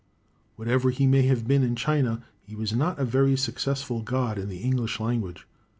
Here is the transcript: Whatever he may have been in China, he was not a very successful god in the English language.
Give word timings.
Whatever 0.55 0.89
he 0.89 1.05
may 1.05 1.21
have 1.27 1.47
been 1.47 1.61
in 1.61 1.75
China, 1.75 2.23
he 2.41 2.55
was 2.55 2.73
not 2.73 2.97
a 2.97 3.05
very 3.05 3.37
successful 3.37 4.01
god 4.01 4.39
in 4.39 4.49
the 4.49 4.57
English 4.63 4.99
language. 4.99 5.45